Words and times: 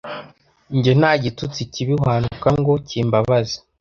njye 0.77 0.91
nta 0.99 1.11
gitutsi 1.23 1.59
kibi 1.73 1.93
wantuka 2.03 2.49
ngo 2.59 2.73
kimbabaze 2.87 3.57